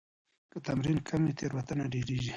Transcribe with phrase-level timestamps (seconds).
[0.51, 2.29] که تمرین کم وي، تېروتنه ډېريږي.